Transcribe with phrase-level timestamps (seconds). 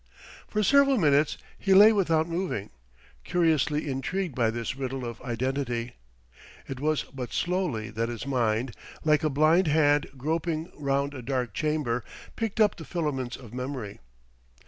[0.47, 2.71] For several minutes he lay without moving,
[3.23, 5.93] curiously intrigued by this riddle of identity:
[6.67, 11.53] it was but slowly that his mind, like a blind hand groping round a dark
[11.53, 12.03] chamber,
[12.35, 13.99] picked up the filaments of memory.